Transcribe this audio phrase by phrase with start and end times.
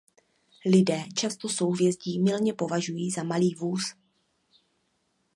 [0.65, 3.95] Lidé často souhvězdí mylně považují na Malý vůz.